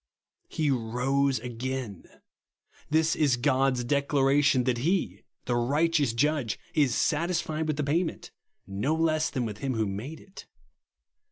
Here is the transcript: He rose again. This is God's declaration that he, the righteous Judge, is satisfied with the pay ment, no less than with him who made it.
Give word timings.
He 0.49 0.71
rose 0.71 1.37
again. 1.41 2.05
This 2.89 3.15
is 3.15 3.37
God's 3.37 3.83
declaration 3.83 4.63
that 4.63 4.79
he, 4.79 5.21
the 5.45 5.55
righteous 5.55 6.11
Judge, 6.11 6.57
is 6.73 6.95
satisfied 6.95 7.67
with 7.67 7.77
the 7.77 7.83
pay 7.83 8.03
ment, 8.03 8.31
no 8.65 8.95
less 8.95 9.29
than 9.29 9.45
with 9.45 9.59
him 9.59 9.75
who 9.75 9.85
made 9.85 10.19
it. 10.19 10.47